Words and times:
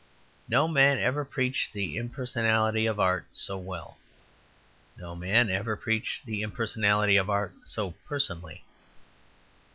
No 0.49 0.67
man 0.67 0.97
ever 0.97 1.23
preached 1.23 1.73
the 1.73 1.95
impersonality 1.95 2.87
of 2.87 2.99
art 2.99 3.27
so 3.33 3.55
well; 3.59 3.99
no 4.97 5.15
man 5.15 5.51
ever 5.51 5.75
preached 5.75 6.25
the 6.25 6.41
impersonality 6.41 7.17
of 7.17 7.29
art 7.29 7.53
so 7.65 7.91
personally. 8.07 8.63